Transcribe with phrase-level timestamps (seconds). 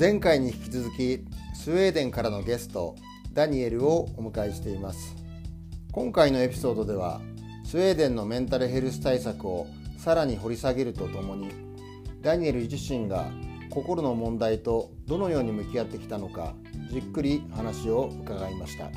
[0.00, 2.96] 前回に引き続きスウェーデンからのゲスト
[3.34, 5.14] ダニエルをお迎えしています。
[5.92, 7.20] 今回のエピソードでは
[7.66, 9.66] スウェーデンのメンタルヘルス対策を
[9.98, 11.50] さらに掘り下げるとともに
[12.22, 13.30] ダニエル自身が
[13.68, 16.54] 心の問題とどのように向き合ってきたのか
[16.90, 18.90] じっくり話を伺いました。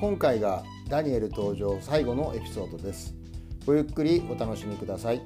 [0.00, 3.14] 今回がダニエル登場最後のエピソードです。
[3.66, 5.20] ごゆっくりお楽しみください。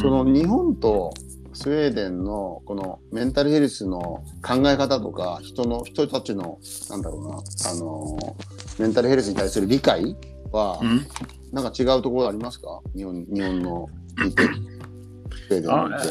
[0.00, 1.12] その日本と
[1.52, 6.58] スウェーデンのこのメンタルヘルスの考え方とか人の人たちの
[6.90, 7.36] なんだろうな
[7.70, 8.36] あの
[8.78, 10.14] メンタルヘルスに対する理解
[10.52, 11.06] は、うん。
[11.52, 12.80] なんか違うところありますか？
[12.94, 13.88] 日本日本の
[14.22, 16.08] 見てスウェーデンあの見て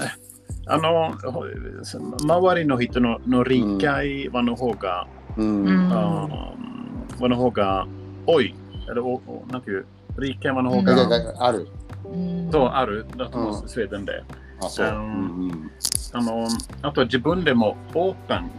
[0.68, 1.44] あの、ほ
[2.24, 5.08] 周りの人のの理解はの方が、
[5.38, 5.64] うん。
[5.64, 5.94] うん。
[5.94, 6.28] あ
[7.20, 7.86] の方が
[8.26, 8.56] 多い。
[9.52, 9.62] なん。
[9.62, 9.86] ていう、
[10.18, 11.68] 理解はの方がある
[12.12, 12.50] うん。
[12.52, 14.24] そうあるだと思う、うんスウェーデンで。
[14.62, 14.88] あそう。
[14.88, 15.72] うん
[16.14, 16.48] あの、
[16.82, 18.52] あと自分でもオープン。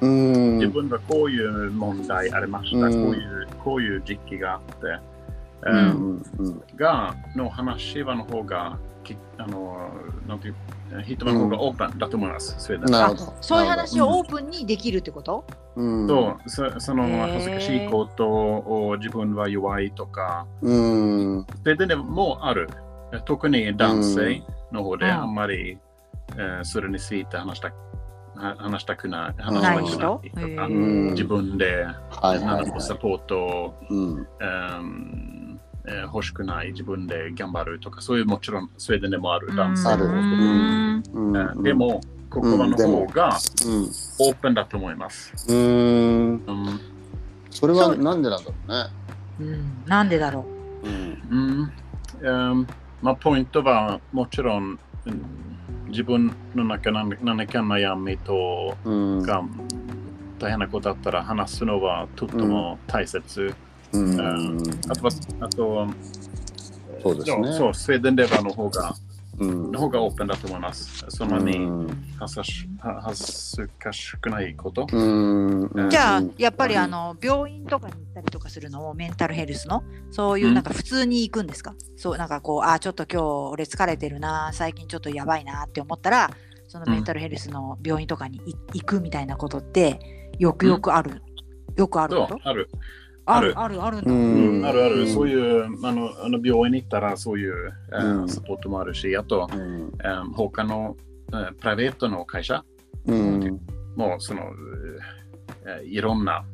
[0.00, 0.58] うん。
[0.58, 2.92] 自分がこういう問題ありました、うん。
[2.92, 6.22] こういうこういう時期があって、うん。
[6.76, 9.90] がの話はの方がきあの
[10.28, 10.54] なんていう
[11.04, 12.92] 人の方がオープンだと思います、スウェーデン。
[12.92, 13.34] なるほど。
[13.40, 15.44] そういう話をオープンにできるってこと？
[15.76, 16.06] うん。
[16.08, 21.42] そうそその恥ずかしいことを自分は弱いとか、うん。
[21.42, 22.68] スウェーデンでもある。
[23.24, 25.12] 特に男性の方でうん。
[25.12, 25.78] あんまり、
[26.36, 27.72] えーそれについて話した
[28.36, 31.04] は話したくない、話なしたくないとかうん。
[31.12, 33.98] 自分で、はいはいなんかサはポートうん。
[34.08, 39.90] うんえー欲しくない自分で頑張るとかそういうもちろんスウェーデンでもある男性
[41.12, 41.32] うん。
[41.58, 41.64] う
[42.02, 43.84] んえーでも心の方がうん。
[44.18, 45.32] オープンだと思います。
[45.48, 45.56] うん。
[45.56, 46.80] うん。
[47.50, 48.84] それはなんでなんだろうね。
[49.40, 49.84] うん。
[49.86, 50.44] なんでだろ
[50.82, 50.88] う。
[50.88, 51.22] ん。
[51.30, 51.72] うん。
[52.20, 52.66] うん。
[53.02, 55.22] まあ、ポイントはもちろん、うん
[55.88, 59.22] 自分の中何何か悩みとうん。
[59.22, 59.44] が
[60.40, 63.54] 大変なことだったら話すのはとっても大切。
[63.92, 64.08] うん。
[64.10, 64.62] うん。
[64.88, 65.86] あとはあと
[67.02, 67.52] そうですね。
[67.52, 71.04] そうスウェーデンではの方がうんの方がオープンだと思います。
[71.08, 72.04] そんなにうん。
[72.18, 73.22] 恥ずかしは恥
[73.56, 74.86] ずかしくないこと。
[74.92, 75.62] うん。
[75.64, 76.80] うじゃあやっぱりうん。
[76.80, 78.80] あの病院とかに行ったりとかするの？
[78.80, 79.82] もメンタルヘルスの？
[80.10, 86.30] そういうなんか普通に行くんですか、そうなんかこうあちょっと今日俺疲れてるな最近ちょっとやばいなって思ったら
[86.68, 91.22] そのメンタルヘルスの病院とかにい行くみたいなことってよくよくある、
[91.76, 92.68] よくあるある。
[93.26, 93.58] ある。
[93.58, 94.66] あるあるあるんだ、うん。
[94.66, 95.06] あるある、うん。
[95.14, 99.92] そういうあのあの病院に行ったらそういう、えーうんサポートもあるし、あと、うん。
[100.02, 100.96] えー他の、
[101.32, 102.64] えープライベートの会社
[103.06, 103.60] うん。
[103.96, 104.42] もその、
[105.66, 106.44] えーいろんな、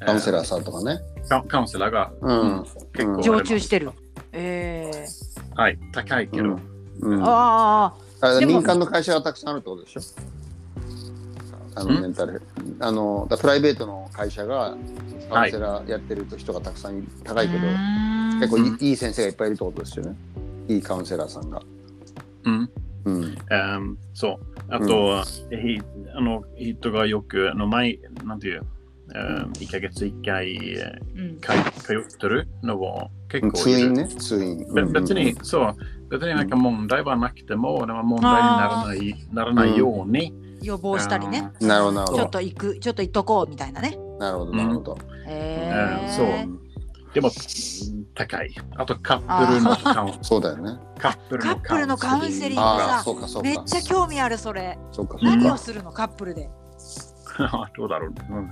[0.00, 1.00] えーカウンセラーさんとかね。
[1.28, 2.64] カウカウンセラーが、うん。
[2.94, 3.90] 結構、常駐してる。
[4.32, 6.58] えー、はい、高いけど、
[7.00, 7.22] うん。
[7.22, 10.00] あああでも民間の会社がたくさんあるってことでしょ？
[11.74, 12.02] あのん？
[12.02, 12.42] メンタル
[12.80, 14.76] あのだプライベートの会社が
[15.30, 17.60] カウンセラーやってる人がたくさんい高いけど、
[18.40, 20.16] 結構いいいい先生がいっぱいいるってことですよね。
[20.68, 21.62] いいカウンセラーさんが。
[22.44, 22.70] うん。
[23.04, 23.36] うん。
[23.50, 24.38] えーそう。
[24.68, 25.80] あとは、ひ
[26.14, 28.64] あの人がよく、あの前、なんていう、えー、
[29.14, 30.58] 1ヶ月1回、
[31.72, 33.70] 通ってるのも結構通。
[33.70, 34.66] 院ね通院。
[34.74, 35.76] べ別に、そう、
[36.10, 44.98] 別になんか問題はなくても、問題にならないならないように、予防したりねなるほどなるほどちょっと行くちょっと行っとこうみたいなねなるほどなるほど。
[45.26, 46.26] へそう。
[47.12, 47.30] でも、
[48.14, 48.54] 高い。
[48.76, 50.78] あと、カップルのカウンそうだよね。
[50.98, 53.48] カップルのカウンセリングあさあそうかそうか。
[53.48, 54.78] めっちゃ興味あるそれ。
[55.20, 56.48] 何をするのカップルで
[57.76, 58.10] どうだろう。
[58.10, 58.48] う ん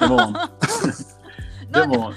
[0.00, 0.32] でも、
[1.70, 2.12] でも、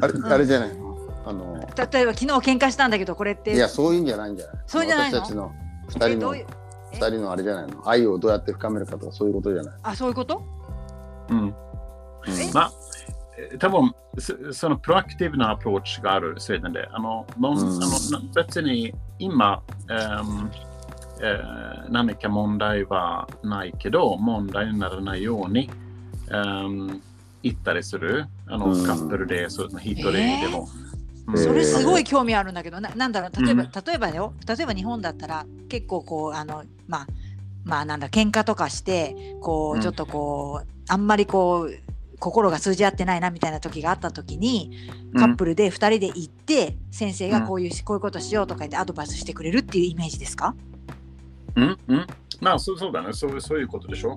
[0.00, 0.94] あれあれじゃないの？
[1.26, 1.54] あの
[1.92, 3.52] 例えば昨日喧嘩したんだけどこれって。
[3.54, 5.18] いやそういうんじゃないんじゃないそういうんじゃないの？
[5.18, 5.52] 私たちの
[5.88, 6.46] 二人のえどういう？
[6.92, 9.74] 二人のあれじゃないの愛をどうやって深めるかとかそういうことじゃない。
[9.82, 10.42] あそういうこと？
[11.30, 11.54] うん。
[12.28, 12.50] え？
[12.52, 12.72] まあ、
[13.38, 17.46] え多分そそのプロアクティブなアプローチがあるスウェーデンで、あの、うん。
[17.46, 20.48] あのな別に今、えー
[21.20, 25.70] えー何か問題はないけど、問題にならないように、
[26.28, 27.00] えー
[27.42, 30.68] 行ったりする、あの、うんカップルで、そう一人でも。
[31.26, 37.06] うんそれすごえい興味あるんだけどななんだろう例えば、うん例えばよ例えば日本だったら結構こうあのまあ
[37.64, 41.74] まあなんだ喧嘩とかしてこううんちょっとこう、あんまりこう
[42.18, 44.70] 心が通じ合ってないなみたいな時があった時に
[45.16, 50.54] カップルで2人で行って、先生がこういう、こういうことしようとか言ってアドバイスしてくれるっていうイメージですか
[51.56, 52.06] うんうん。
[52.40, 53.12] まあそうそうだね。
[53.12, 54.16] そうそういうことでしょ。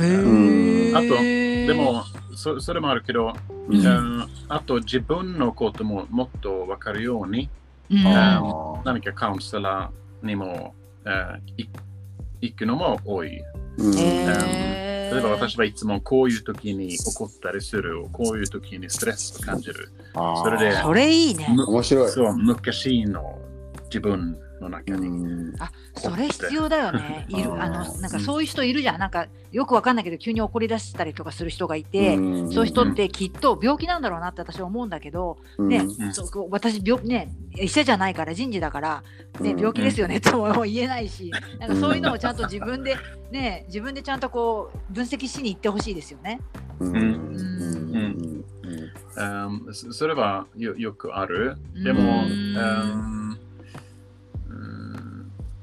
[0.00, 2.04] へあとででも
[2.34, 3.32] そそれもあるけど、
[3.68, 3.86] うん。
[3.86, 7.48] うんあと自分のことももっと分かるように、
[7.90, 8.06] うん。
[8.06, 10.74] あ何かカウンセラーにも、
[11.04, 11.68] えーい
[12.42, 13.42] 行くのも多い。
[13.78, 13.84] ー。
[13.84, 19.90] うん例えば私はいつもこういう時に怒ったりする、こういう時にストレスを感じる。
[20.14, 21.48] それでそれいいね。
[21.50, 22.10] む面白い。
[22.10, 23.36] そう、昔の
[23.86, 25.08] 自分の中うに。
[25.08, 25.54] ん。
[25.58, 27.26] あそれ必要だよね。
[27.28, 28.98] いるあのなんかそういう人いるじゃん。
[28.98, 32.52] なんかよくわかんないけど急に怒り出したりとかする人がいて、うん。
[32.52, 35.68] そういう人ってきっと病気なんだろうなって私は思うんだけど、うん。
[35.68, 36.14] ね、うん。
[36.14, 39.02] そうこう私病ね医者じゃないから人事だから、
[39.40, 39.58] ね、うん。
[39.58, 42.96] 病気ですよねとも言えないし、なんかそういうのをちゃんと自分で
[43.30, 46.40] ね自分でちゃんとこう分析しに行ってほしいですよね。
[46.80, 46.94] うん。
[46.94, 47.02] うん。
[47.92, 48.44] うん。
[49.66, 49.74] うん。
[49.74, 51.56] そそれはよよくある。
[51.84, 52.56] でも、うん。
[52.56, 53.29] うん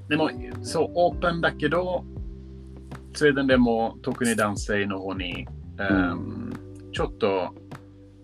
[0.09, 0.29] でも、
[0.61, 2.03] そう、オープンだけど、
[3.13, 6.53] スウェーデンでも特に男性の方に、うん
[6.93, 7.27] ちょっと、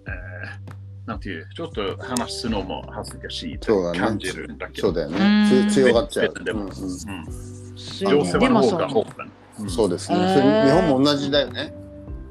[0.08, 0.74] えー
[1.06, 5.68] なんていう、ちょっと話すのも恥ずかしいそうだねと感じるんだけど、そうだようんね。
[5.70, 6.34] つ強がっちゃう。
[6.44, 9.32] でも方でもそうがオープン。
[9.60, 10.18] うんそうですね。
[10.66, 11.74] 日本も同じだよね。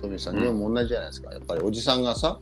[0.00, 1.32] トミーさん、うん日本も同じじゃないですか。
[1.32, 2.40] やっぱりおじさんがさ、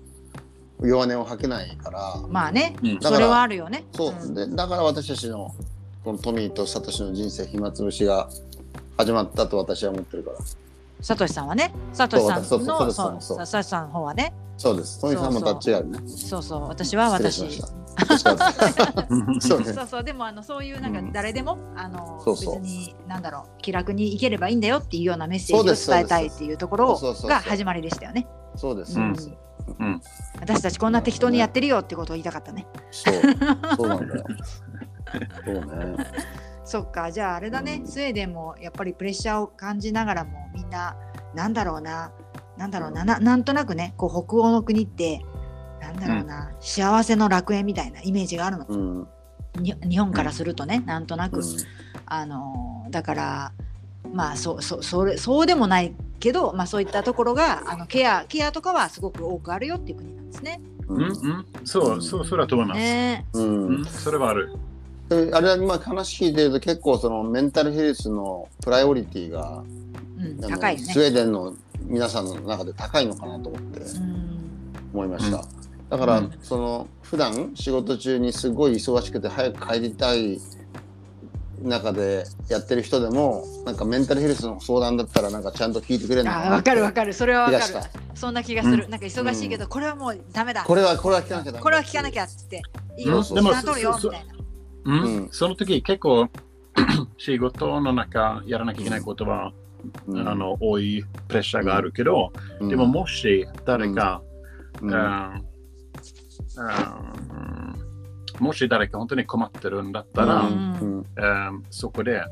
[0.81, 2.15] 弱音を吐けないから。
[2.29, 3.85] まあね、それはあるよね。
[3.93, 5.53] そう、んでだから私たちの
[6.05, 8.29] このトミーとサトシの人生暇つぶしが
[8.97, 10.39] 始まったと私は思ってるから。
[11.03, 15.01] サトシさんはね、サトシさんそうそうそうのサトシさんそうそうサトシさんの方はね、そうです。
[15.01, 15.99] トミーさんもタッチね。
[16.07, 17.63] そうそう私は私。
[19.41, 19.73] そうね。
[19.73, 28.27] そうそうでもあのそういうなんかうん誰でも、あのそうそう別になんだろう気楽に生きればいいんだよっていうようなメッセージを伝えたいっていうところそうですそうそうそうが始まりでしたよね。
[28.57, 28.99] そうです。
[28.99, 29.17] うん
[29.79, 30.03] うん
[30.41, 32.67] 私たちこんな適当にやってるよってことを言いたかったね。
[32.91, 33.15] そう。
[33.77, 34.25] そうなんだよ。
[35.45, 35.97] そうね。
[36.65, 37.11] そっか。
[37.11, 37.87] じゃああれだね、うん。
[37.87, 40.97] スウェーデンもやっぱりプレッシャーを感じながらもみんな
[41.35, 42.13] なんだろうな。
[42.57, 43.05] なんだろうな。
[43.05, 43.95] ななんとなくね。
[43.97, 45.25] こう北欧の国って
[45.81, 48.67] なんだろうな、幸せの楽園みたいなイメージがあるの。
[48.69, 49.09] うん。
[49.59, 51.43] 日本からするとね、なんとなく、
[52.07, 53.53] あのだから
[54.13, 60.61] まあそうそうそれそうでもないけど、まあ、そういったところがあのケアケアとかはすごく多くあるよっていう国なんですね。
[60.87, 61.03] うん。
[61.03, 61.47] うん。
[61.65, 62.79] そう、そう、それだと思います。
[62.79, 63.27] ね。
[63.33, 64.53] ううんん、それはある。
[65.11, 69.65] であれは今話聞いてると結構そのメンタルヘルスのプライオリティが
[70.21, 70.93] うん、高いよね。
[70.93, 71.03] スウ。
[71.03, 71.55] ェーデンの
[71.87, 74.21] 皆さんの中で高いのかなと思ってうん
[74.93, 75.45] 思いました、
[75.89, 76.33] だから、うん。
[76.43, 80.39] その普段仕事中にすごい忙しくて早く帰りたい
[81.63, 87.13] 中でやってる人でもなんかメンタルヘルスの相談だったらなんかちゃんと聞いてくれるのあわかるわるかる。
[87.13, 87.65] それはわかる。
[88.15, 90.65] そんな気がする、うなんか忙しいけど、これはもうダメだ。
[90.65, 92.63] これはこれは聞かなきゃこれは聞かなきゃって
[92.99, 93.17] いいよ。
[93.17, 94.40] うん時間取るよみたいな
[94.85, 95.03] うん。
[95.03, 95.29] うん。
[95.31, 96.29] その時結構
[97.19, 99.53] 仕事の中やらなきゃいけないことは、
[100.07, 100.29] うん。
[100.29, 102.69] あの多いプレッシャーがあるけど、うん。
[102.69, 104.23] でももし誰か、
[104.81, 105.45] うん。
[108.41, 111.05] もし誰か本当に困ってるんだったら、ううん
[111.71, 112.23] そこで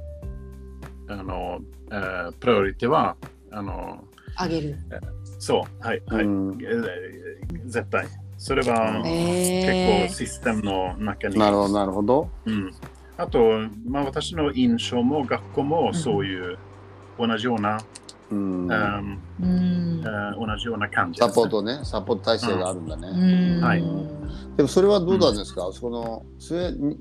[1.08, 1.58] あの、
[1.90, 3.16] えープライオリティは
[3.50, 4.04] あの
[4.36, 4.76] あげる。
[5.38, 6.26] そうはいはい、
[7.66, 8.06] 絶対
[8.38, 10.08] それは、へー。
[10.08, 11.38] 結構システムの中に。
[11.38, 12.28] なるほどなるほど。
[12.46, 12.72] うん、
[13.16, 13.40] あと、
[13.86, 16.56] まあ、私の印象も学校もそういう
[17.18, 17.78] 同じような、
[18.30, 18.70] うん。
[18.70, 20.02] うん。
[20.02, 21.28] 同じような感じです。
[21.28, 21.80] ね、サポートね。
[21.82, 23.64] サポート体制があるんだね、うん。
[23.64, 23.82] はい。
[24.56, 26.96] でもそれはどうなんですか、そのスウェに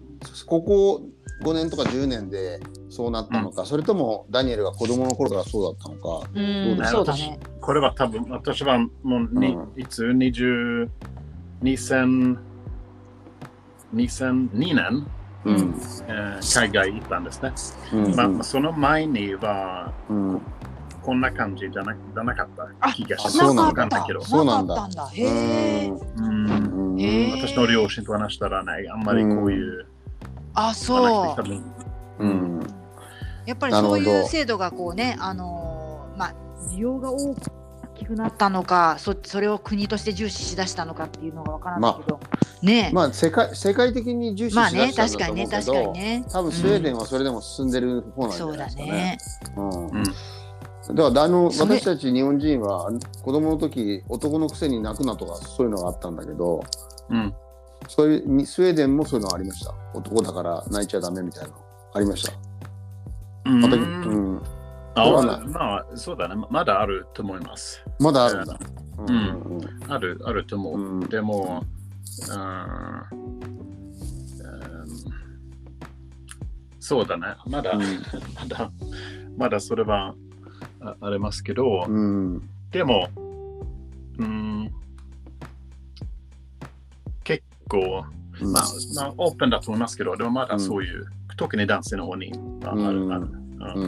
[0.47, 1.03] ここ
[1.43, 6.29] 5年とか10年でそうなったのか、それともダニエルが子供の頃からそうだったのか？
[6.33, 6.85] うん。
[6.85, 10.89] そうだねこれは多分私はもうに、ういつ？20 2000
[11.61, 12.37] 2002
[14.75, 15.07] 年、
[15.45, 15.75] うん
[16.07, 17.53] えー海外行ったんですね。
[17.93, 20.41] うんまあまあ、その前にはうん
[21.01, 22.47] こんな感じじゃなじゃなかっ
[22.81, 23.37] た気がしあます。
[23.37, 24.21] そうなんだわかんないけど。
[24.21, 29.85] そうなんだえうんうんへー私の両親と話したらね、あんまりこういう、
[30.53, 31.43] あ話そう
[32.19, 32.59] うん
[33.45, 36.33] やっぱりそういう制度がこうね、あのーまあ、
[36.73, 37.49] 需要が大き
[38.07, 42.19] くなったのかそ、それを国として重視しだしたのかっていうのがわからないけど、
[42.63, 46.25] ねえまあ世界世界的に重視しまあね、だしたん確かにね、だと思うけ確かにど、ね。
[46.31, 48.91] 多分スウェーデンはそれでも進んでる方なんじゃそうだないですかね。
[48.91, 49.17] ね。
[49.57, 50.03] うんうん
[50.95, 52.89] だからあのそれ私たち日本人は
[53.21, 56.63] 子供の時男のくせに泣くなとかそういうのがあったんだけど
[57.09, 57.33] うん。
[57.89, 61.55] そういうスウェーデンもそういうのありました男だから泣いちゃダメみたいなの
[61.93, 62.33] ありました？
[63.45, 64.41] うんまたうん、
[64.95, 66.35] あそうだまあ、そうだね。
[66.49, 67.83] まだあると思います。
[67.99, 68.53] まだあるんだ。
[68.53, 68.57] ん。
[69.07, 69.91] うん。
[69.91, 70.79] ある、あると思う。
[70.79, 71.09] うん。
[71.09, 71.63] でも、
[72.29, 72.37] うん。
[76.79, 77.35] そうだね。
[77.45, 77.81] まだ、うん。
[78.35, 78.71] まだ、
[79.37, 80.15] まだそれは
[80.81, 82.41] あありますけど、うん。
[82.71, 83.07] でも、
[84.19, 84.71] うん、
[87.23, 88.03] 結構、
[88.41, 88.51] うん。
[88.51, 88.63] まあ、
[88.95, 92.31] まあ、オープンだと思いますけど、でもまだそういう、特に男性の方に
[92.63, 93.13] あある、うん。
[93.13, 93.27] ある。
[93.59, 93.81] なる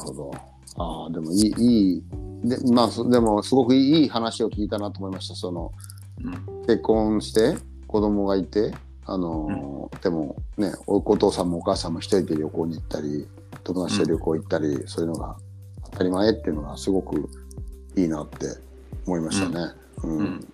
[0.00, 0.57] ほど。
[0.78, 2.02] ああ、でもいい、いい、
[2.44, 5.34] で、まあ、そでもすごくいい話を聞いたなと思いました。
[5.34, 5.72] その、
[6.24, 6.66] うん。
[6.66, 7.56] 結婚して
[7.86, 8.72] 子供がいて、
[9.04, 13.26] あのーでもねお、お父さんもお母さんも一人で旅行に行ったり、
[13.64, 15.36] 友達と旅行行ったり、そういうのが
[15.92, 17.28] 当たり前っていうのがすごく
[17.96, 18.46] いいなって
[19.06, 19.72] 思いましたね。
[20.04, 20.18] うん。
[20.18, 20.48] うん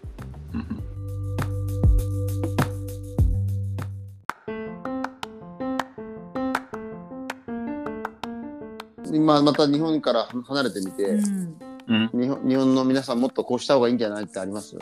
[9.15, 11.57] うん今また日本から離れてみて、うん。
[11.87, 12.21] うん。
[12.21, 14.77] 日本日本の皆さんもっとこうした方がいいんじゃないってあります？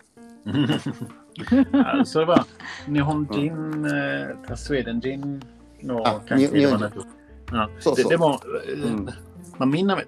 [1.72, 2.46] あそれは
[2.92, 5.40] 日本人、えースウェーデン人
[5.82, 7.06] のあ関係ではな日く
[7.52, 8.04] あそうそう。
[8.04, 9.04] ででも、ん。
[9.04, 9.12] ま
[9.60, 10.02] あ、みんな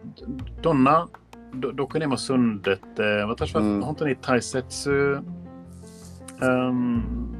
[0.62, 1.08] どんな
[1.56, 3.82] どどこにも住んでて私はうん。
[3.82, 5.22] 本当に大切、
[6.40, 7.32] うん。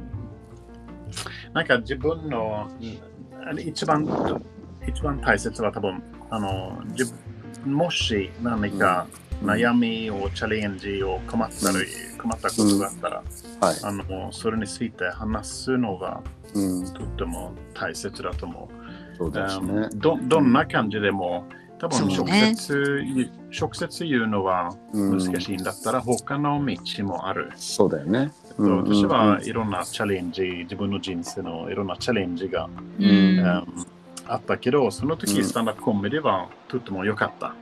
[1.53, 3.59] なんか自分のうん。
[3.59, 4.07] 一番
[4.87, 6.81] 一番大切は多分あの
[7.65, 9.07] もし何か
[9.43, 11.77] 悩みをチャレンジを困ったり、
[12.17, 13.23] 困ったことがあったら、
[13.61, 13.75] はい。
[13.83, 16.21] あのそれについて話すのが
[16.53, 16.93] うん。
[16.93, 19.17] とっても大切だと思う。
[19.17, 19.99] そうですねうん。
[19.99, 21.45] どどんな感じでも、
[21.79, 27.51] 多分直接言う、直接言うのはうん難しいんだったら、他の道もある。
[27.55, 28.31] そうだよね。
[28.57, 33.85] 私はいろんなチャレンジ、自分の人生のいろんなチャレンジが、うんうん
[34.27, 37.55] あったけど、その時、うんスタンダップコメディはとっても良かった。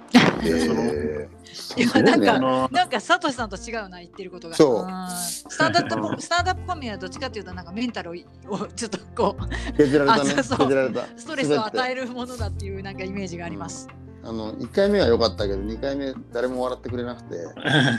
[0.43, 1.29] え
[1.77, 4.55] いやなんかなんかサトシさんと違うな言ってることが。
[4.55, 10.21] そうんスタンダップコ スタンダップコメディはどっちかっていうとなんかメンタルををちょっとこうー削られたね。
[10.21, 11.07] あそうそう削られた。
[11.15, 13.87] ストレスを与ええるものだっていうなんかイメージがあります。
[14.23, 17.35] あの1回目は良かったけど2回目誰も笑ってくれなくて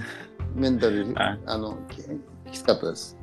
[0.54, 2.02] メンタルはいあのき
[2.50, 3.16] きつかったです。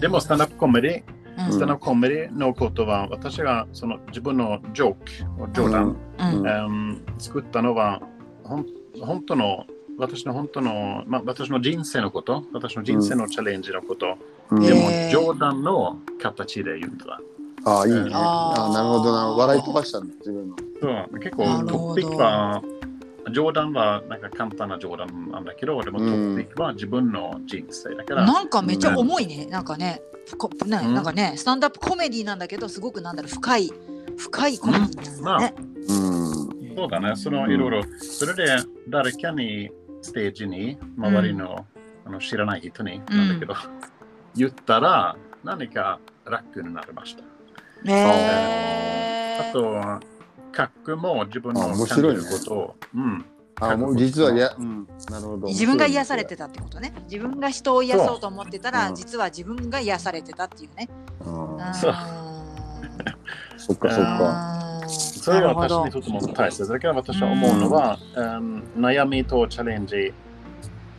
[0.00, 1.52] でも、スタンダップコメディ、うん。
[1.52, 5.96] スタンダップコメディのことは、私がその自分のジョーク、冗談、
[7.18, 8.00] 作ったのは
[8.44, 9.66] 本当の
[9.98, 14.16] 私の本当の、まあ、私の人生のこと私の人生のチャレンジのこと、
[14.50, 14.62] うん。
[14.62, 17.20] でも冗談の形で言ってた
[17.64, 18.00] ああいいね。
[18.00, 18.14] うん。
[18.14, 19.28] ああなるほどな。
[19.28, 20.56] 笑い飛ばしたんだ自分の。
[20.80, 21.20] そう。
[21.20, 22.62] 結構トピックは
[23.30, 26.36] 冗談はなんか簡単な冗談なんだけどでもトうん。
[26.36, 29.46] ピックは自分の人生だから、なんかめっちゃ重いね。
[29.46, 30.02] なんかね、
[30.36, 30.94] こねうん。
[30.94, 33.70] なんかね、スタンダップコメディなんだけど、すごくなんだろう、深い、
[34.16, 35.54] 深いコメディなんだね。
[35.58, 36.76] うん。
[36.76, 37.16] そうだね。
[37.16, 37.82] そのいろいろ。
[38.00, 38.56] それで
[38.88, 41.66] 誰かにステージに周りの,、
[42.04, 43.54] あの知らない人になんだけど、
[44.34, 47.22] 言ったら何か楽になりました。
[47.84, 49.50] へー。
[49.50, 50.00] あと、
[50.54, 53.24] 書くも自分のあ面白いことを、うん、
[53.60, 55.48] あもう実はや、うん、なるほど。
[55.48, 56.92] 自分が癒されてたってことね。
[57.04, 60.88] 自分が人を癒そうと思ってたら、そう実は自分が癒されてたっていうね。
[61.20, 61.72] うー。
[63.56, 64.18] そっかそっか。
[64.18, 68.62] かそれは私にとっても大切だから私は思うのは、うん。
[68.76, 70.12] 悩みとチャレンジ、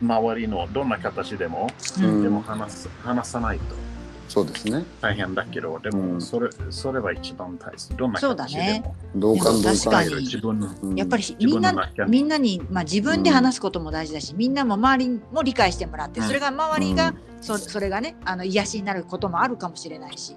[0.02, 1.68] 周りのどんな形でも、
[1.98, 2.22] うん。
[2.22, 3.83] でも話す話さないと
[4.28, 4.84] そうですね。
[5.00, 7.96] 大変だけど、でうんもそれ,、それは一番大切。
[7.96, 8.94] どんなそうだ形でねも。
[9.16, 10.14] 同感同感確かに。
[10.22, 20.34] 自分のうんやっぱり自みんなみんなに、まあ、自分で話すことも大事だし、みんなも周りも理解してもらって、うんそれが周りが、うんそそれがねあの癒しになることもあるかもしれないし、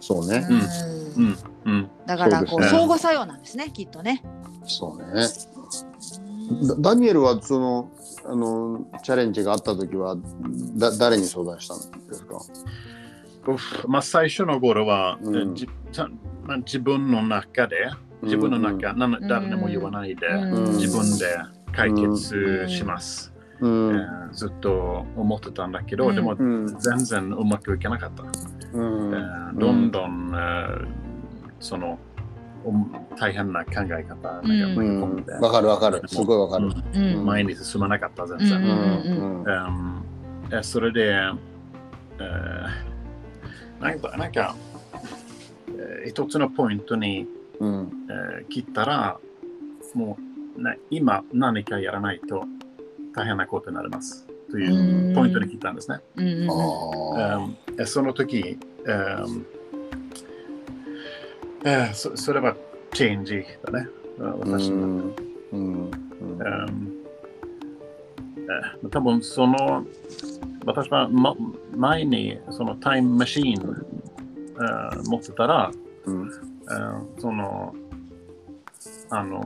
[0.00, 0.46] そうね。
[0.48, 0.58] うん
[1.24, 4.22] うん、うん、だからこうそうですね相互作用なんですねきっとね。
[4.66, 5.26] そうね。
[6.68, 7.90] ダダニエルはその
[8.26, 10.16] あのチャレンジがあった時は
[10.76, 12.38] だ誰に相談したんですか？
[13.88, 15.66] まあ、最初の頃は、うんじ
[16.44, 17.90] まあ、自分の中で、
[18.22, 21.26] 自分の中、なん誰にも言わないで、うん自分で
[21.72, 28.22] 解決します、うんえーずっと思ってたんだけど、うんでもうん全然うまくいかなかった。
[28.22, 30.86] うんえーどんどん、えー
[31.60, 31.98] その
[32.64, 32.72] お
[33.16, 36.72] 大変な考え方がうん追い込んかるわかるすごいわかる。
[36.94, 38.58] うんうん前に進まなかった全うん然。
[38.58, 40.04] うんうんうん
[40.50, 42.91] えーそれで、えー
[43.82, 44.56] なんか、なんか、
[45.68, 47.26] えー一つのポイントに、
[47.60, 49.18] うんえー切ったら、
[49.94, 50.16] も
[50.56, 52.44] う、ね、今何かやらないと
[53.14, 54.26] 大変なことになります。
[54.50, 54.66] とい
[55.10, 55.98] うポイントに切ったんですね。
[56.16, 56.22] う
[57.82, 59.46] んその時、うん
[61.64, 62.54] えーそそれは
[62.92, 63.88] チェンジだね。
[64.18, 64.34] うんあ。
[64.36, 65.14] 私のうん
[65.52, 66.40] うんうん
[68.38, 69.84] えー多分その
[70.64, 71.34] 私は、ま、
[71.76, 73.86] 前にそのタイムマシーン、
[74.56, 75.70] えー持ってたら、
[76.04, 76.30] うん。
[76.64, 77.74] えーその
[79.10, 79.44] あの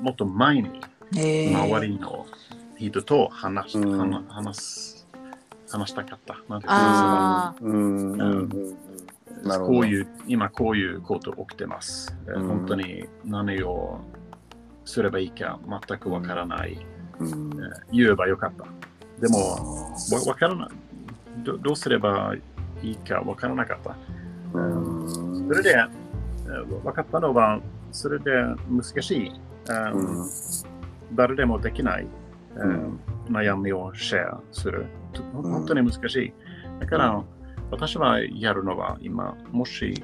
[0.00, 0.80] もっと前に
[1.12, 2.26] 周りの
[2.76, 3.98] 人と話し,、うん。
[3.98, 5.06] 話話す
[5.70, 6.36] 話したかった。
[6.48, 7.54] なんていうか。
[9.66, 12.14] こういう、今こういうこと起きてます。
[12.28, 12.48] えーうん。
[12.48, 14.00] 本当に何を
[14.84, 16.78] すればいいか全くわからない。
[17.18, 17.28] うん。
[17.28, 18.66] えー言えばよかった。
[19.22, 19.38] でも、
[20.12, 20.68] わわからない
[21.44, 21.56] ど。
[21.56, 22.34] どうすれば
[22.82, 23.96] いいかわからなかった。
[24.58, 27.60] うんそれで、えー分かったのは、
[27.92, 28.30] それで
[28.68, 29.32] 難しい。
[29.68, 30.28] えーうん
[31.14, 32.06] 誰でもできない、
[32.56, 34.86] えーうん悩みをシェアする。
[35.32, 36.32] 本当に難しい。
[36.80, 37.22] だから、
[37.70, 39.94] 私はやるのは今、もし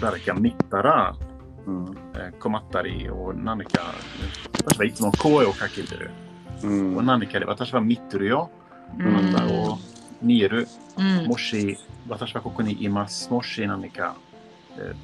[0.00, 1.16] 誰か見たら、
[1.66, 3.94] うんえー困ったり、を何か、
[4.64, 6.10] 私はいつも声をかけてる。
[6.64, 7.06] うん
[7.46, 8.50] 私は見てるよ。
[8.96, 9.78] ーあなたを
[10.22, 10.68] 見える。
[10.96, 11.76] うんもし
[12.08, 13.30] 私はここにいます。
[13.30, 14.16] もし何か、
[14.76, 14.94] えー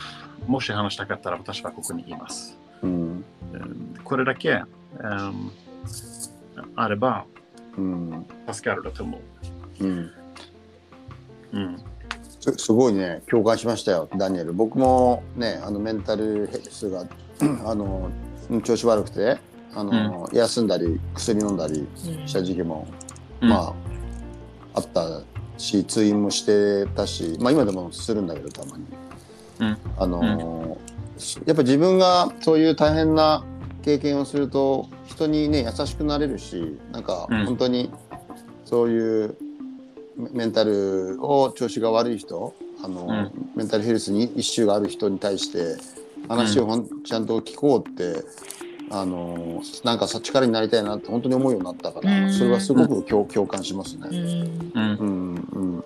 [0.47, 2.57] もし話したかったら私はここにいます。
[2.83, 5.52] うんえーこれだけ、うん
[6.76, 7.25] あれば
[7.76, 9.19] うん助かるだと思
[9.81, 9.85] う。
[9.85, 10.11] うん
[11.52, 11.76] うん。
[12.40, 17.05] すすごいね共感しましたよダニエル僕もねあのメンタルヘルスが
[17.67, 18.11] あの
[18.64, 19.37] 調子悪くて
[19.74, 21.86] あの、休んだり薬飲んだり
[22.26, 22.86] した時期も、
[23.40, 23.90] まあ
[24.74, 25.22] あった
[25.58, 28.84] し通院もしてたし、まあ、今でもするんだけどたまに。
[29.60, 29.78] うん。
[29.98, 30.78] あの
[31.44, 33.44] やっぱ自分がそういう大変な
[33.82, 37.46] 経験をすると人にね優しくなれるしなんかうん。
[37.46, 37.92] 本当に
[38.64, 39.36] そういう
[40.16, 43.50] メメンタルを調子が悪い人あの、うん。
[43.54, 45.82] メンタルヘルスに一周がある人に対して
[46.28, 48.22] 話をほん、ちゃんと聞こうって
[48.92, 52.32] あのなんかさ力になりたいなって本当に思うようになったから、うん。
[52.32, 54.18] それはすごく共共感しますうね。
[54.18, 54.73] ん。
[54.75, 54.97] うん。
[54.99, 55.85] うんうん。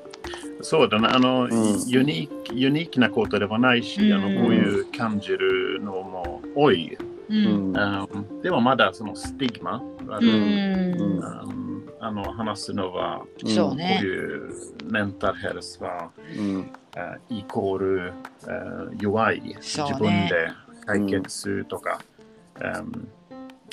[0.62, 1.08] そうだね。
[1.08, 1.50] あの、ん。
[1.86, 4.16] ユニークユニークなことではないし、うん。
[4.16, 6.96] あのこういう感じるのも多い。
[7.28, 7.72] ううん。
[7.72, 8.42] んうん。
[8.42, 10.22] でもまだそのスティグマ、あうのん。
[10.22, 11.84] うん。
[12.00, 13.98] あの話すのは、うね。
[14.02, 14.50] ういう
[14.90, 16.72] メンタルヘルスは、うん。
[16.96, 18.12] あイコール、
[18.46, 20.48] あ弱い、自分で
[20.86, 22.13] 解決するとか、うん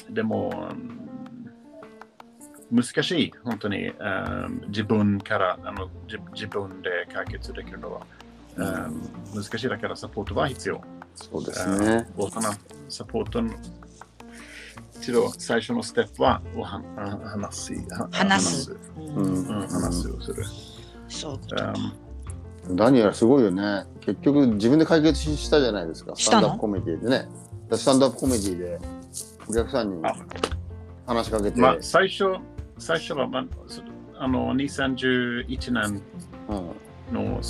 [0.10, 0.98] でも、うん
[2.74, 8.02] 難しい、本当に、うん自分からあの自自分で解決できるのは、
[8.56, 10.82] うん難しいだからサポートは必要。
[11.16, 12.08] そうですね。
[12.16, 12.40] 大人
[12.88, 13.52] サポートの
[15.02, 20.46] 一度最初のステップはおはあ話すは話す話うんうんうん、話すをする。
[21.10, 21.40] そう
[22.70, 23.84] うんダニエルはすごいよね。
[24.00, 26.16] 結局自分で解決したじゃないですか。
[26.16, 26.42] スしたの？
[26.42, 27.28] タンドアップコメディでね。
[27.78, 28.80] スタンドアップコメディで
[29.48, 30.16] お客さんにあ。
[31.06, 32.36] 話しかけて、まあ、最初、
[32.78, 33.82] 最初は、まあ、そ
[34.18, 36.02] あの2011年
[36.50, 37.42] うん、の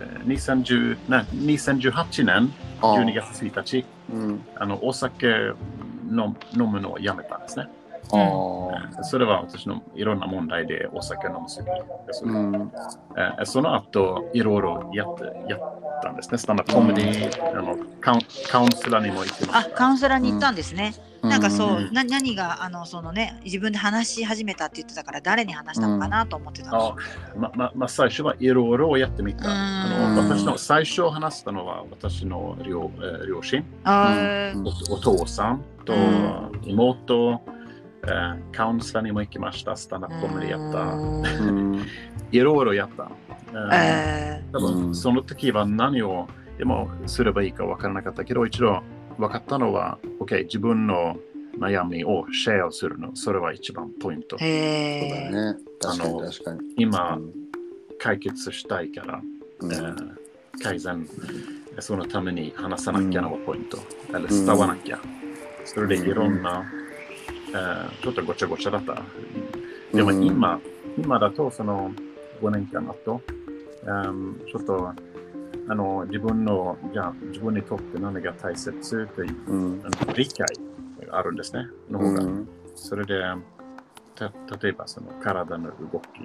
[0.00, 5.26] ー2010な2018年あ12月1日、うん、あのお酒
[6.08, 7.68] の飲むのをやめたんですね。
[9.02, 11.66] それは私のいろんな問題でお酒飲むすぎ
[12.06, 12.24] です。
[12.24, 12.72] うん、
[13.16, 16.38] えーその後、いろいろやってやったんですね。
[16.38, 19.76] スタンダップコメディ、あのカウンカウンセラーにも行ってまあした。
[19.76, 20.94] カウンセラーに行ったんですね。
[21.22, 21.92] なんかそう、うん。
[21.92, 26.90] な何があのそのね自分で話し始めたって言ってたから誰に話したのかなと思ってたの。
[26.90, 26.96] あ
[27.36, 29.44] まままあ、最初はいろいろやってみた。
[29.46, 34.66] あのうん私の最初話したのは私の両,、えー両親、あうん。
[34.66, 36.60] おお父さんとうん。
[36.64, 37.40] 妹、
[38.04, 39.76] えーカウンセラーにも行きました。
[39.76, 40.80] スタンダップコメディやった。
[41.44, 41.86] うん、
[42.30, 43.04] いろいろやった。
[43.04, 48.82] うんえ多うん分その時は何をでもすればいいか分からなかったけど、一度
[49.16, 51.16] 分かったのは、OK、自分の
[51.58, 54.38] 悩みをシェアするの、それは一番ポイントー、。
[54.38, 55.10] そう。
[55.10, 55.60] だよね。
[55.80, 56.60] 確かにあの確かに。
[56.76, 57.18] 今、
[58.00, 59.20] 解決したいから、
[59.60, 60.18] うんえー
[60.60, 61.08] 改善、
[61.78, 63.78] そのために話さなきゃのポイント、
[64.12, 64.98] あの伝わなきゃ。
[65.64, 66.64] それでいろんな、
[67.50, 69.02] えーちょっとごちゃごちゃだった。
[69.92, 70.60] でもうん今、
[70.98, 71.90] 今だとその
[72.40, 73.20] 5年間だと、
[73.84, 74.92] うんちょっと
[75.70, 79.82] あの自分の、じゃあ自分にとって何が大切といううん、
[80.14, 80.46] 理解
[81.06, 81.66] があるんですね。
[81.90, 82.24] の方が。
[82.24, 83.20] うん、それで、
[84.14, 86.20] た例えばその体の動き、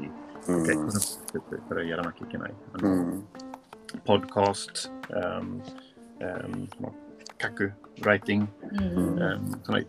[0.47, 0.89] うん、
[1.67, 2.53] これやらなきゃいけない。
[2.73, 3.27] あのうん、
[4.05, 5.61] ポッドキャスト、um,
[6.19, 6.93] um, その
[7.41, 9.07] 書く、ライティング、うん。
[9.07, 9.87] うん um,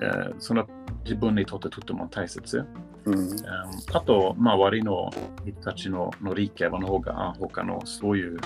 [0.00, 0.66] えーその
[1.04, 2.64] 自分にとってとても大切。
[3.04, 5.10] うん、Um, あと、周りの
[5.44, 8.36] 人たちのの理解の方が、あ他のそういう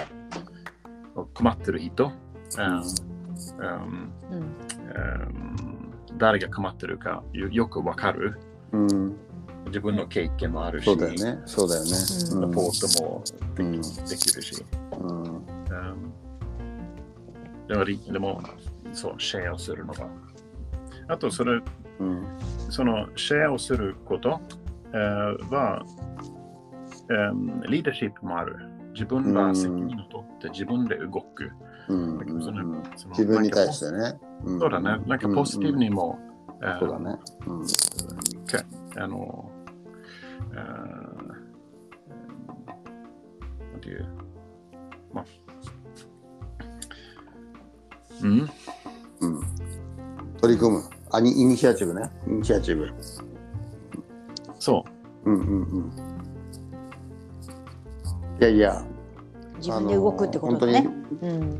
[1.35, 2.11] 困ってる人、
[2.57, 2.81] um,
[3.59, 4.57] um, うん
[4.95, 8.39] um, 誰が困ってるかよよくわかる。
[8.73, 9.17] うん、
[9.67, 11.43] 自分の経験もあるし、そうだよね。
[11.45, 11.91] そうだよね。
[11.91, 13.23] サポートも
[13.59, 14.65] うん、できるし。
[14.93, 15.23] うん、
[15.67, 16.13] Um,
[17.69, 18.43] でもり、でも、
[18.93, 20.09] そう、シェアをするのが。
[21.09, 21.61] あと、それ、
[22.01, 22.27] うん、
[22.71, 24.41] そのシェアをすること、
[24.93, 25.85] えーは、
[27.11, 28.57] えーリーダーシップもある。
[28.93, 31.51] 自分が責任を取って自分で動く。
[31.89, 32.41] うんうん
[33.11, 34.19] 自分に対してね。
[34.45, 34.99] んそうだね。
[35.07, 36.19] なんかポジティブにも、
[36.63, 37.17] えーそうだね。
[37.47, 37.67] うん
[38.47, 38.65] か
[38.97, 39.51] あの、
[40.53, 40.59] えー
[43.73, 44.07] なんていう、
[45.13, 45.25] まあ、
[48.23, 48.49] うん？
[49.21, 49.41] うん
[50.41, 50.83] 取り組む。
[51.17, 52.11] あにイニシアチブね。
[52.29, 52.93] イニシアチブ。
[54.59, 54.85] そ
[55.25, 55.31] う。
[55.31, 55.93] うんうんうん。
[58.39, 58.85] いやいや、
[59.57, 60.89] 自分で動くってことだね。
[61.23, 61.59] うん。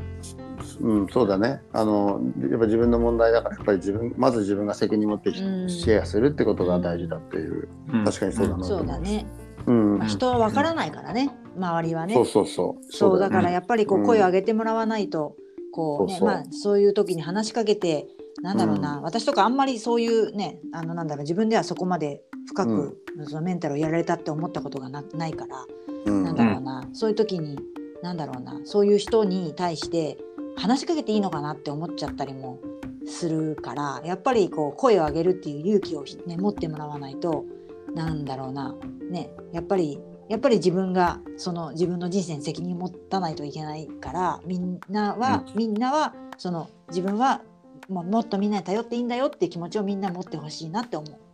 [0.79, 1.61] うん、そうだね。
[1.73, 7.67] あの、やっぱ自分の問題だから、やっぱり自分、まず自分が責任持ってシうんェアするってことが大事だっていう。
[7.93, 9.25] うん確かにそうだなそうだね。
[9.65, 10.07] うんまあ、。
[10.07, 12.13] 人はわからないからね、周りはね。
[12.13, 12.91] そうそうそう。
[12.91, 15.35] そうだからよやっぱりこううん声を上げてもらわないと、
[15.71, 18.07] こうねそうそうまあそういう時に話しかけて
[18.41, 25.65] なんだろうな、私とかあんまりそういうねあのなんだろう自分ではそこまで深く、そのメンタルをやられたって思ったことがなないから、
[26.05, 26.23] うん。
[26.23, 27.57] なんだろうな、そういう時に
[28.01, 30.17] なんだろうなそういう人に対して
[30.55, 32.59] 話しかけていいのかなって思っちゃったりも
[33.05, 37.45] するからやっぱりこう声を上げるっていう勇気を、ね、持ってもらわないと
[37.93, 38.75] なんだろうな
[39.09, 47.41] ねやっぱりやっぱり自分がその自分の人生に責任を持たないといけないからみんなは、みんなはその自分は
[47.89, 51.27] もうもっとみんなに頼っていいんだよっていう気持ちをみんな持ってほしいなって思う。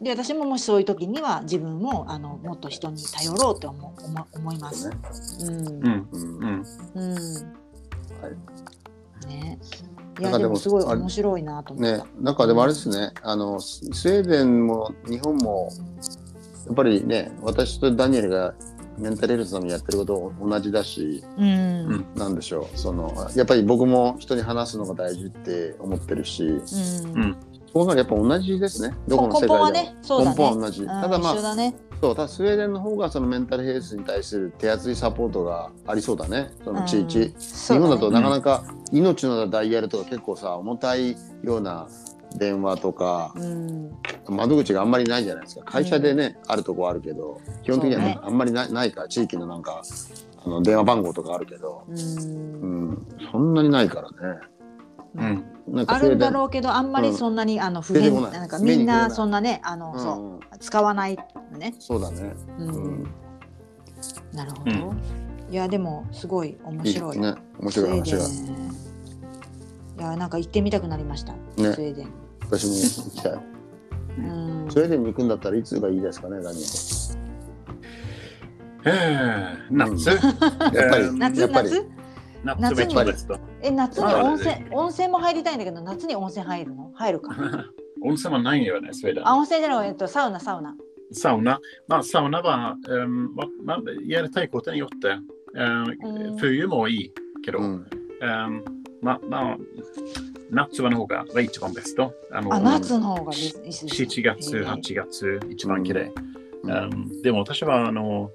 [0.00, 4.90] で私ももしそういう時には自分もあのもっと人に頼ろうと思う思思います。
[5.12, 5.50] そうね。
[5.50, 6.08] うんうん。
[6.12, 6.64] うんうん。
[6.94, 7.14] うん
[8.22, 9.58] はいね、
[10.20, 12.04] いなんかでもやでもすごい面白いなと思った。
[12.04, 15.70] ね、なんかでもあれですね、あのススウェーデンも日本も
[16.66, 18.54] やっぱりね、私とダニエルが
[18.98, 21.48] メンタルヘルスのやってること同じだし、うんう
[21.96, 27.36] んなんでしょう、そのやっぱり僕も人に話すのが大事って思ってるし、うんうん
[27.72, 29.94] そうなるやっぱ同じですね、どこの世根本は界でも。
[29.94, 30.36] ね、そうだね。
[30.38, 30.82] 根本は同じ。
[30.82, 31.76] うんただまあね。
[32.00, 37.18] そうただスウェーデンの方がそのメンタルヘルスに対する手厚いサポートがありそうだね、その地域。
[37.18, 41.86] うんね日本だとなかなか命のダイヤルとか結構さ重たいような
[42.34, 43.92] 電話とかうん。
[44.28, 45.64] 窓口があんまりないじゃないですか。
[45.64, 49.82] 会社でね、あるとこはあるけど基本的にはあんまりないないから地域のなんか
[50.44, 52.90] あの電話番号とかあるけど、ううん。
[52.92, 54.40] ん、そんなにないからね。
[55.68, 55.74] うん。
[55.74, 59.98] なんかあるんだうろうけどあんまりそんなに、あの不便なんかみんなそんなねあの、ん。
[59.98, 61.16] そううん使わない
[61.52, 61.74] のね。
[61.78, 62.68] そうだね、うん。
[62.68, 63.06] うん。
[64.32, 64.70] なるほど。
[64.70, 64.74] う
[65.50, 65.52] ん。
[65.52, 66.90] いやでもすごい面い。
[66.90, 67.18] い白い。
[67.18, 67.34] ね。
[67.60, 68.22] 面白い話が
[69.98, 71.32] いやなんか行ってみたくなりました。
[71.56, 72.08] スウェーデン。
[72.42, 72.72] 私も
[73.04, 73.32] 行きたい。
[74.18, 74.66] うん。
[74.70, 76.62] スウェーデンに行くんだったらいつがいいですかねダニエ。
[78.84, 80.08] えー夏？
[80.10, 81.04] やっぱり。
[81.04, 81.40] えー夏？
[81.40, 81.70] やっぱり。
[81.70, 81.86] 夏？
[82.44, 82.94] 夏夏に。
[83.62, 86.92] え夏にまあ温泉温泉も入りたいんだけど夏に温泉入るの？
[86.94, 87.34] 入るか。
[88.02, 89.28] 温泉はないよね、スウェーデン。
[89.28, 89.88] あ温泉じゃない。
[89.88, 90.76] えっとサウナサウナ。
[91.12, 91.58] サウナ？
[91.88, 95.16] まあ、サウナは、うんままあ、やりたいことによって、
[95.54, 96.36] うんうん。
[96.36, 97.12] 冬もいい
[97.44, 99.56] けど、ううんんまあ、まあ、
[100.50, 102.12] 夏はの方が一番ベスト。
[102.30, 103.86] あのあ夏の方がいいです。
[103.86, 104.66] 7月、へー。
[104.66, 106.12] 8月、一番綺麗。
[106.62, 106.70] うん。
[106.72, 107.22] うん。
[107.22, 108.30] でも私はあの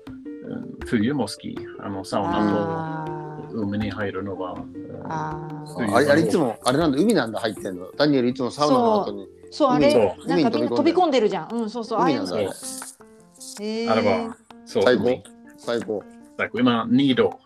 [0.46, 1.56] うん冬も好き。
[1.80, 4.56] あのサウナあと海に入るのは。
[4.56, 5.06] ー。
[5.08, 5.50] あ
[5.96, 7.92] あれあれいつもあれなんだ海なんだ入ってんの？
[7.98, 9.28] ダニエルいつもサウナの後に。
[9.50, 11.50] そうあれそうなんかみんな飛び込んんでるじゃん。
[11.52, 12.26] うんそうそうああいうの。
[12.26, 12.52] 海なんだ
[13.60, 15.24] あれあれは、そう、最高海
[15.58, 16.04] 最高。
[16.38, 16.60] 最高。
[16.60, 17.40] 今、2度。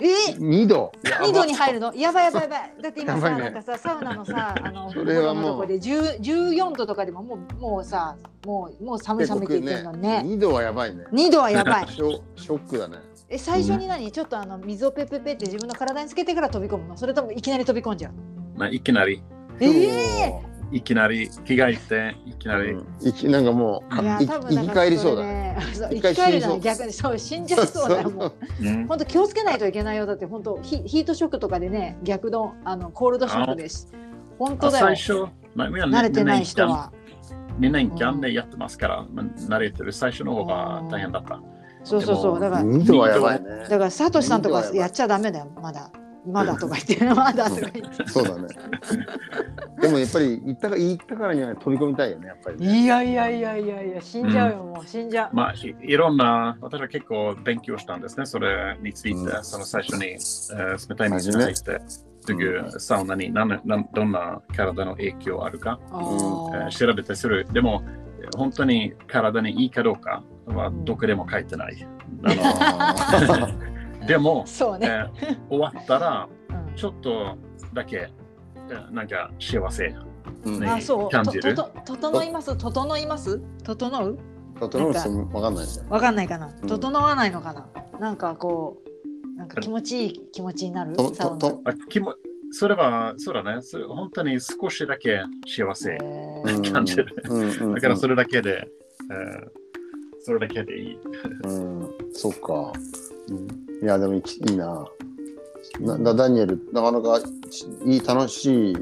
[0.00, 0.92] え？2度。
[1.22, 1.94] 二度に入るの？
[1.94, 2.74] やばいやばいやばい。
[2.82, 3.38] だって今さ、ね。
[3.44, 5.44] なんかさ、サウナのさ、 あの、それはもう。
[5.52, 10.22] とこで10 14度とかでももう、もうさ、もう、もう寒い寒いって言ってるのにね。
[10.24, 11.04] 2度はやばいね。
[11.12, 11.88] 2度はやばい。
[11.88, 12.98] ショショックだね。
[13.28, 14.10] え、最初に何？
[14.10, 16.96] ちょっとあの、水をペッペッペって自分の体につけてから飛び込むの？
[16.96, 18.18] それともいきなり飛び込んじゃうの？
[18.56, 19.22] まあ、いきなり、
[19.60, 22.72] ええいきなり着替えて、いきなり。
[22.72, 25.56] うんいきなんかもういや、い多分生き返りそうだね
[25.90, 28.10] 生き返る死にそうじゃない逆に、そう、死んじゃいそうだよ、
[28.88, 30.06] 本当気をつけないといけないよ。
[30.06, 33.92] だって本当ヒヒートショックとかでね、逆のあのコールドショックです。
[34.38, 34.86] 本当だよ。
[34.86, 36.92] 最初、まあ、慣れてない人は。
[37.60, 41.40] 2年間でやってますから、まあ、慣れてる最初の方が大変だった。
[41.84, 42.40] そうそうそう。
[42.40, 45.50] だから、2度はやばいねだからサトシさんとかやっちゃダメだよ。
[45.60, 45.90] まだ。
[46.26, 48.08] まだとか言って、まだとか言って。
[48.08, 48.48] そうだね
[49.80, 55.36] でもやっぱり行ったか行ったからには飛び込みたいよねやっぱりねいやいやいやいやいや、死んじゃうよ、もう死んじゃう。
[55.36, 61.80] まあ、いいろんな、私は結構勉強したんですね、それについて、うんその最初に、えー冷たい水に入って、
[62.20, 67.46] すぐサウナに何何どんな体の影響あるか、あえーー調べてする。
[67.52, 67.82] でも、
[68.36, 71.86] 本当に体にいいかどうかはどこでも書いてない。
[72.24, 73.63] あの
[74.06, 74.88] でも、そうね。
[75.20, 77.36] えー終わったら、うんちょっと
[77.72, 78.10] だけ
[78.70, 79.94] えなんか幸せ。
[80.44, 81.10] うんねあ、そう。
[81.10, 81.54] 感じる？
[81.54, 82.56] とと整います。
[82.56, 83.40] 整います。
[83.62, 84.18] 整う。
[84.60, 85.84] 整うわかんないですよ。
[85.88, 86.46] わかんないかな。
[86.46, 87.66] うん整わないのかな。
[88.00, 89.38] なんかこう。
[89.38, 90.96] なんか気持ちいい気持ちになる。
[90.96, 91.52] とサウナ
[91.88, 92.14] 気も
[92.52, 93.62] それは、そうだね。
[93.62, 95.98] それ本当に少しだけ幸せ。
[96.72, 98.68] 感じるうんうんうんだからそれだけで、
[99.10, 99.48] えー
[100.26, 100.98] それだけでいい。
[101.44, 102.72] うん、そっか。
[103.82, 104.86] いや、でもいいな。
[105.80, 107.20] なだダニエル、なかなか
[107.84, 108.76] いい、楽しい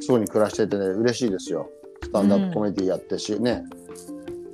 [0.00, 1.70] そうに暮らしててね、嬉しいですよ。
[2.02, 3.64] スタンダップコメディやってし、ね、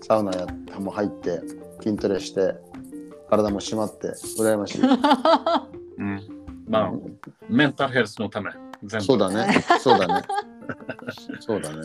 [0.03, 0.47] サウナや
[0.79, 1.41] も入って、
[1.83, 2.55] 筋トレして、
[3.31, 4.09] 体も締まって、
[4.39, 4.83] 羨ましい。
[5.99, 6.21] うん、
[6.69, 6.93] まあ、
[7.49, 8.51] メンタルヘルスのため、
[8.85, 9.05] 全部。
[9.05, 10.23] そうだね、そうだね。
[11.41, 11.77] そうだね。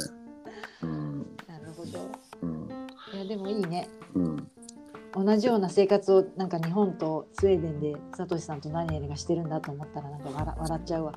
[0.82, 2.12] うん、なるほど。
[2.41, 2.69] うん、
[3.13, 3.89] いやでもいいね。
[4.15, 4.47] うん。
[5.15, 11.13] 同じような生活をなんか日本とスウェーデンでサトシさんとダニエルがしてるんだと思ったらなんか笑笑っちゃうわ。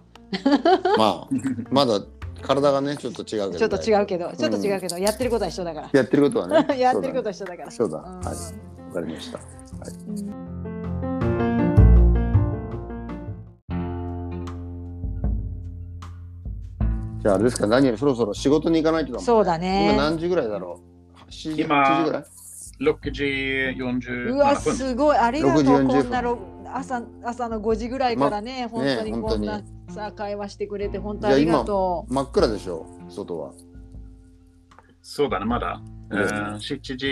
[0.99, 1.29] まあ、
[1.71, 2.01] まだ
[2.43, 5.91] 体がね、ちょっと違うけど、ちょっと違うけど、ちょっと違うけど、やってることは一緒だから。
[5.93, 6.67] やってることはね。
[6.79, 7.71] やってることは一緒だから。
[7.71, 8.09] そうだね。
[8.17, 8.31] うんそうだ。
[8.31, 8.95] はい。
[8.95, 9.39] わかりました。
[9.39, 11.37] うん
[17.23, 20.81] じゃああれですか、ダニエル、そろそろ仕事に行かないとだもんそうだね今何時ぐらいだろ
[21.27, 22.25] う ?7 時今8時ぐらい？
[22.81, 24.75] 6時47うわ、分。
[24.75, 25.17] すごい。
[25.17, 25.63] ありがとう。
[25.63, 26.39] 6時40分こんなろ
[26.73, 33.53] 朝朝の5時ぐらいからね、本当にねこんな本さ会話してくれて、本当ありがと真っ暗でしょ、外は。
[35.01, 35.81] そうだね、まだ。
[36.13, 37.07] えねー7時、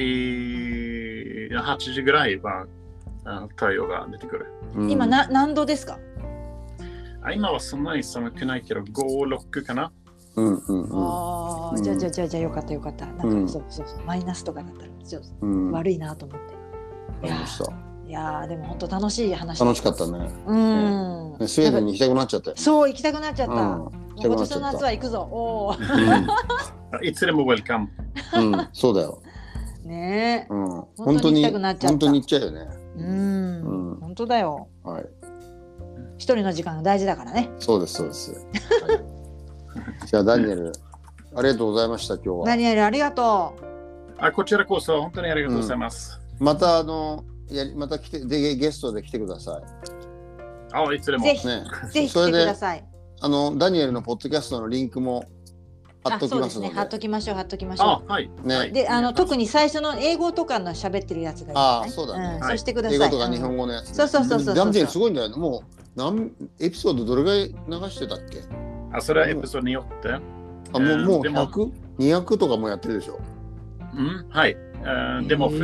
[1.55, 2.67] 8時ぐらいは
[3.25, 4.47] あ太陽が出てくる。
[4.75, 4.83] う。
[4.83, 5.99] うん今な何度ですか？
[7.23, 9.93] あ今はそんなに寒くないけど、5、6かな。
[10.37, 13.07] うんうんうんああ、うんじゃあじゃあじゃあじゃあよかったよかった。
[13.07, 17.27] なんか、うんそうそうそう、マイナスとかだったらちょっと悪いなと思って。
[17.27, 17.65] いやりました。
[17.65, 20.31] ーいやーでも本当楽しい話楽しかったね。
[20.47, 22.57] うん、ねスウェーデンに行きたくなっちゃったよ。
[22.57, 23.55] そう行きたくなっちゃった。
[23.55, 23.57] う
[23.91, 25.29] ん今年なっちゃったの夏は行くぞ。
[25.31, 25.75] おお。
[27.03, 27.89] いつでもウェルカム。
[28.35, 29.21] うん、うん、そうだよ。
[29.85, 30.53] ねえ。
[30.53, 32.69] うん、本当に行きたくなっちゃった本当に行っちゃうよね。
[32.97, 34.69] うん、うん本当だよ。
[34.85, 35.05] はい、
[36.19, 37.51] 一人の時間が大事だからね。
[37.59, 38.33] そうですそうです。
[38.33, 38.37] は
[38.95, 39.05] い、
[40.07, 40.73] じゃあダニエル、
[41.35, 42.47] ありがとうございました今日は。
[42.47, 43.55] ダニエルありがと
[44.19, 46.21] あこちらこそ本当にありがとうございます。
[46.39, 49.61] またあのやりまた来てでゲストで来てくださ
[50.73, 51.25] あいつでも。
[51.25, 51.47] ぜひい。
[51.49, 51.89] ね、う。
[51.89, 52.85] ぜひ来てそれでください。
[53.21, 55.25] あのダニエルのポッドキャストのリンクも
[56.05, 56.45] 貼っときまので。
[56.45, 56.69] ですすね。
[56.71, 57.37] 貼っときましょう。
[57.37, 58.31] 貼っときましあょはい。
[58.45, 61.53] ねはいで、あの特に最初の英語とかの喋ってるやつがいい、ね。
[61.57, 62.97] あーそうだねんはいそうしてください。
[62.97, 63.63] 英語とか日本語。
[63.63, 65.37] 語のやつ、ねそうそうそうそうそうダニエルすごいんだよね。
[65.37, 65.63] もう
[65.97, 68.64] 何エピソードどれぐらい流してたっけ？
[68.95, 70.13] あそれはエピソードによって。
[70.13, 73.21] あもうもうでも100、200とかもやってるでしょ。
[73.95, 74.27] うん？
[74.31, 74.57] はい。
[74.81, 75.59] えー でも、普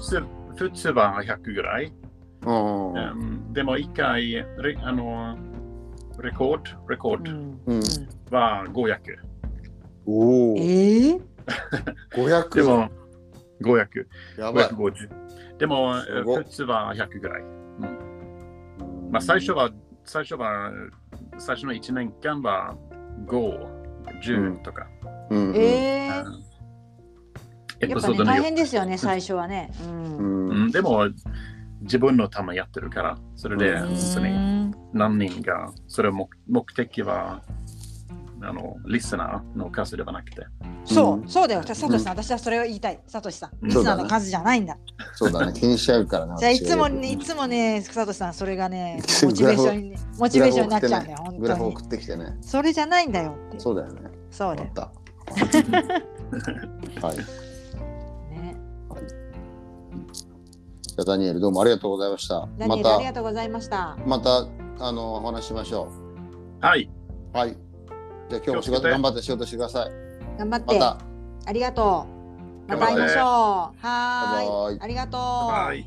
[0.00, 0.22] 通
[0.56, 1.92] 普通は100ぐらい。
[2.44, 4.44] うんうんでも一回レ
[4.82, 5.36] あの
[6.20, 7.80] レコードレコードうんうん
[8.34, 8.98] は500。
[10.06, 11.20] おお、ええ
[12.16, 12.88] 500でも
[13.62, 14.06] 500。
[14.40, 14.64] やばい。
[14.66, 15.08] 550。
[15.58, 17.42] でも普通は100ぐらい。
[19.10, 19.70] まあ最初は
[20.04, 20.72] 最初は
[21.38, 22.76] 最初の1年間は
[23.26, 23.82] 5、
[24.22, 24.86] 10とか。
[25.30, 25.56] うん、うん。
[25.56, 26.06] え
[27.80, 29.72] やっぱね大変ですよね最初はね。
[29.82, 30.70] うん。
[30.70, 31.08] でも
[31.80, 33.88] 自分のためやってるから、それでうん。
[33.88, 37.42] 本当に何人が、それも目的は
[38.44, 40.44] あのリスナーの数ではなくて。
[40.84, 41.62] そう、そうだよ。
[41.62, 43.00] サトシさん、私はそれを言いたい。
[43.06, 43.50] サトシさん。
[43.62, 44.76] うんリスナーの数じゃないんだ。
[45.14, 46.36] そうだね、 気にしちゃうからな。
[46.36, 51.82] じゃあいつもねいつもね、サトシさん、それがね、グモチベーションに、モチベーションになっちゃうんだよ、本当にグラフ送。
[51.82, 52.36] ってきてね。
[52.40, 53.60] それじゃないんだよって。
[53.60, 54.02] そうだよね。
[54.30, 54.70] そうだよ。
[57.00, 57.16] はい。
[58.30, 58.56] ね。
[60.82, 62.40] じゃあダニエルどうもありがとうございました。
[62.40, 63.96] まダニエル、ありがたとうございました。
[64.06, 64.46] また
[64.80, 65.88] あのお話ししましょ
[66.60, 66.90] はい。
[67.34, 67.36] う。
[67.36, 67.56] はい。
[68.32, 69.90] じゃあ今日も仕事頑張って仕事してください。
[70.38, 70.80] 頑張って。
[70.80, 72.06] ありがと
[72.66, 72.70] う。
[72.70, 73.20] また会いましょう。
[73.20, 74.80] はーい。
[74.80, 75.20] ありがとう。
[75.20, 75.84] はい。